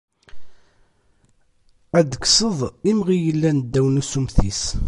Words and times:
Ad 1.97 2.05
d-tekkseḍ 2.07 2.59
imɣi 2.89 3.17
yellan 3.25 3.57
ddaw 3.61 3.87
n 3.89 3.99
usummet-is. 4.01 4.63